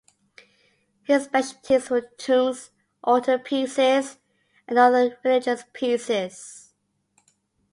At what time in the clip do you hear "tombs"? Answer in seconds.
2.01-2.71